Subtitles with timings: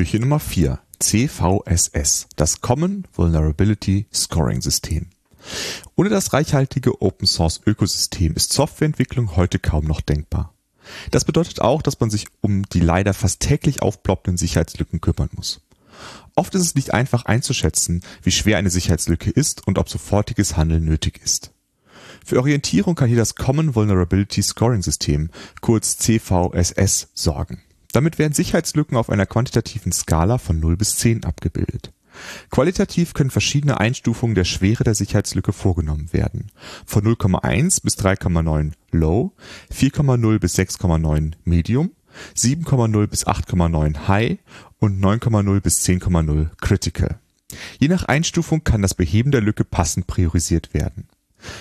[0.00, 0.80] Türchen Nummer 4.
[0.98, 5.06] CVSS, das Common Vulnerability Scoring System.
[5.96, 10.54] Ohne das reichhaltige Open Source Ökosystem ist Softwareentwicklung heute kaum noch denkbar.
[11.10, 15.60] Das bedeutet auch, dass man sich um die leider fast täglich aufploppenden Sicherheitslücken kümmern muss.
[16.34, 20.84] Oft ist es nicht einfach einzuschätzen, wie schwer eine Sicherheitslücke ist und ob sofortiges Handeln
[20.84, 21.52] nötig ist.
[22.24, 27.62] Für Orientierung kann hier das Common Vulnerability Scoring System, kurz CVSS, sorgen.
[27.92, 31.92] Damit werden Sicherheitslücken auf einer quantitativen Skala von 0 bis 10 abgebildet.
[32.50, 36.50] Qualitativ können verschiedene Einstufungen der Schwere der Sicherheitslücke vorgenommen werden.
[36.84, 39.32] Von 0,1 bis 3,9 Low,
[39.72, 41.92] 4,0 bis 6,9 Medium,
[42.36, 44.38] 7,0 bis 8,9 High
[44.78, 47.18] und 9,0 bis 10,0 Critical.
[47.78, 51.08] Je nach Einstufung kann das Beheben der Lücke passend priorisiert werden.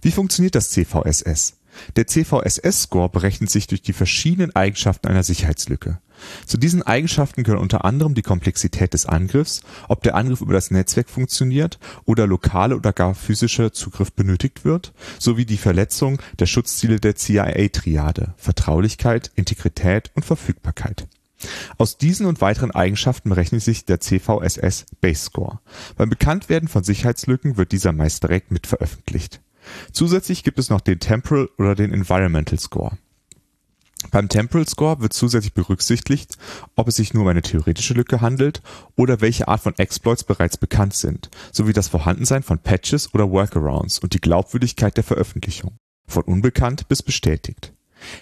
[0.00, 1.54] Wie funktioniert das CVSS?
[1.96, 6.00] Der CVSS-Score berechnet sich durch die verschiedenen Eigenschaften einer Sicherheitslücke.
[6.46, 10.70] Zu diesen Eigenschaften gehören unter anderem die Komplexität des Angriffs, ob der Angriff über das
[10.70, 17.00] Netzwerk funktioniert oder lokale oder gar physischer Zugriff benötigt wird, sowie die Verletzung der Schutzziele
[17.00, 21.06] der CIA-Triade (Vertraulichkeit, Integrität und Verfügbarkeit).
[21.78, 25.58] Aus diesen und weiteren Eigenschaften berechnet sich der CVSS Base Score.
[25.96, 29.40] Beim Bekanntwerden von Sicherheitslücken wird dieser meist direkt mit veröffentlicht.
[29.92, 32.96] Zusätzlich gibt es noch den Temporal oder den Environmental Score
[34.12, 36.36] beim Temporal Score wird zusätzlich berücksichtigt,
[36.76, 38.60] ob es sich nur um eine theoretische Lücke handelt
[38.94, 43.98] oder welche Art von Exploits bereits bekannt sind, sowie das Vorhandensein von Patches oder Workarounds
[43.98, 47.72] und die Glaubwürdigkeit der Veröffentlichung (von unbekannt bis bestätigt).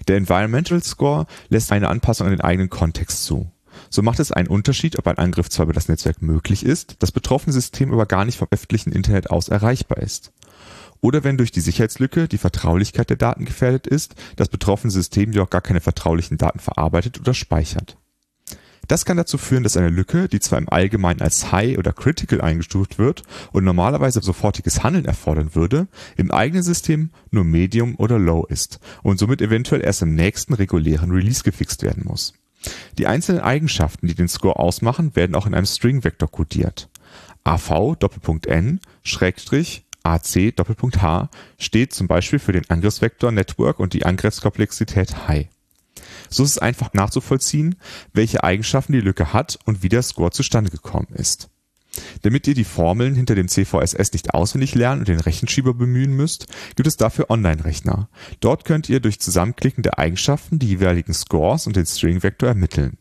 [0.06, 3.50] Der Environmental Score lässt eine Anpassung an den eigenen Kontext zu.
[3.88, 7.10] So macht es einen Unterschied, ob ein Angriff zwar über das Netzwerk möglich ist, das
[7.10, 10.32] betroffene System aber gar nicht vom öffentlichen Internet aus erreichbar ist
[11.01, 15.51] oder wenn durch die Sicherheitslücke die Vertraulichkeit der Daten gefährdet ist, das betroffene System jedoch
[15.51, 17.97] gar keine vertraulichen Daten verarbeitet oder speichert.
[18.88, 22.41] Das kann dazu führen, dass eine Lücke, die zwar im Allgemeinen als High oder Critical
[22.41, 23.22] eingestuft wird
[23.53, 29.19] und normalerweise sofortiges Handeln erfordern würde, im eigenen System nur Medium oder Low ist und
[29.19, 32.34] somit eventuell erst im nächsten regulären Release gefixt werden muss.
[32.99, 36.89] Die einzelnen Eigenschaften, die den Score ausmachen, werden auch in einem String-Vektor codiert.
[37.44, 40.55] AV-N Schrägstrich AC
[41.00, 45.49] H steht zum Beispiel für den Angriffsvektor Network und die Angriffskomplexität High.
[46.28, 47.77] So ist es einfach nachzuvollziehen,
[48.12, 51.50] welche Eigenschaften die Lücke hat und wie der Score zustande gekommen ist.
[52.22, 56.47] Damit ihr die Formeln hinter dem CVSS nicht auswendig lernen und den Rechenschieber bemühen müsst,
[56.77, 58.09] gibt es dafür Online-Rechner.
[58.39, 62.99] Dort könnt ihr durch Zusammenklicken der Eigenschaften die jeweiligen Scores und den String-Vektor ermitteln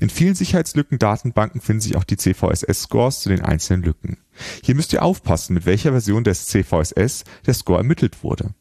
[0.00, 4.18] in vielen Sicherheitslücken-Datenbanken finden sich auch die CVSS-Scores zu den einzelnen Lücken.
[4.62, 8.54] Hier müsst ihr aufpassen, mit welcher Version des CVSS der Score ermittelt wurde.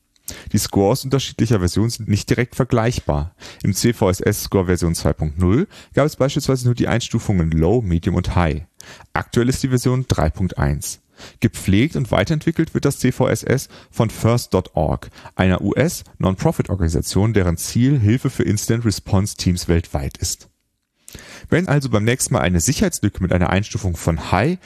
[0.51, 3.35] Die Scores unterschiedlicher Versionen sind nicht direkt vergleichbar.
[3.61, 8.63] Im CVSS-Score Version 2.0 gab es beispielsweise nur die Einstufungen Low, Medium und High.
[9.11, 10.99] Aktuell ist die Version 3.1.
[11.39, 18.85] Gepflegt und weiterentwickelt wird das CVSS von First.org, einer US-Non-Profit-Organisation, deren Ziel Hilfe für Incident
[18.85, 20.49] Response Teams weltweit ist
[21.53, 24.57] wenn also beim nächsten Mal eine Sicherheitslücke mit einer Einstufung von High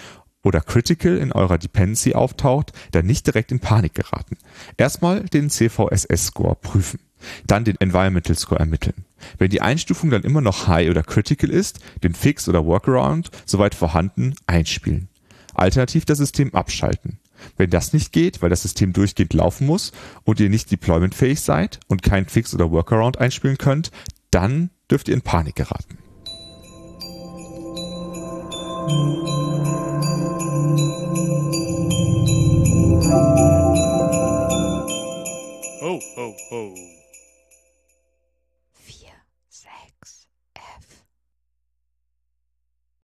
[0.41, 4.37] oder Critical in eurer Dependency auftaucht, dann nicht direkt in Panik geraten.
[4.77, 7.01] Erstmal den CVSS-Score prüfen,
[7.45, 9.03] dann den Environmental Score ermitteln.
[9.37, 13.75] Wenn die Einstufung dann immer noch High oder Critical ist, den Fix oder Workaround, soweit
[13.75, 15.09] vorhanden, einspielen.
[15.55, 17.19] Alternativ das System abschalten.
[17.57, 19.91] Wenn das nicht geht, weil das System durchgehend laufen muss
[20.23, 23.91] und ihr nicht deploymentfähig seid und kein Fix oder Workaround einspielen könnt,
[24.31, 25.97] dann dürft ihr in Panik geraten.
[35.79, 36.96] Ho, ho, ho.